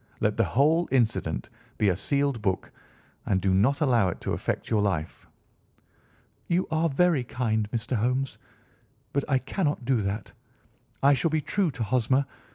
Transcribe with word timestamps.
Let 0.19 0.35
the 0.35 0.43
whole 0.45 0.89
incident 0.91 1.47
be 1.77 1.87
a 1.89 1.95
sealed 1.95 2.41
book, 2.41 2.71
and 3.23 3.39
do 3.39 3.53
not 3.53 3.81
allow 3.81 4.09
it 4.09 4.19
to 4.21 4.33
affect 4.33 4.67
your 4.71 4.81
life." 4.81 5.27
"You 6.47 6.67
are 6.71 6.89
very 6.89 7.23
kind, 7.23 7.69
Mr. 7.69 7.97
Holmes, 7.97 8.39
but 9.13 9.23
I 9.29 9.37
cannot 9.37 9.85
do 9.85 9.97
that. 10.01 10.31
I 11.03 11.13
shall 11.13 11.29
be 11.29 11.39
true 11.41 11.69
to 11.69 11.83
Hosmer. 11.83 12.25